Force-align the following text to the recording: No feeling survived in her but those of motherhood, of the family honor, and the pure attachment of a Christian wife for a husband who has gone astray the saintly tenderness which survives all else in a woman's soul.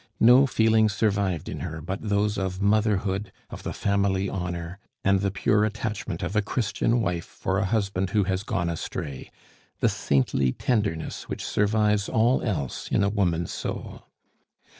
No 0.19 0.47
feeling 0.47 0.89
survived 0.89 1.47
in 1.47 1.59
her 1.59 1.79
but 1.79 2.01
those 2.01 2.35
of 2.35 2.59
motherhood, 2.59 3.31
of 3.51 3.61
the 3.61 3.71
family 3.71 4.27
honor, 4.27 4.79
and 5.03 5.19
the 5.19 5.29
pure 5.29 5.63
attachment 5.63 6.23
of 6.23 6.35
a 6.35 6.41
Christian 6.41 7.01
wife 7.01 7.23
for 7.25 7.59
a 7.59 7.65
husband 7.65 8.09
who 8.09 8.23
has 8.23 8.41
gone 8.41 8.67
astray 8.71 9.29
the 9.79 9.89
saintly 9.89 10.53
tenderness 10.53 11.29
which 11.29 11.45
survives 11.45 12.09
all 12.09 12.41
else 12.41 12.89
in 12.89 13.03
a 13.03 13.09
woman's 13.09 13.51
soul. 13.51 14.07